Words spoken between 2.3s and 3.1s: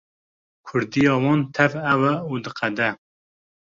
û diqede.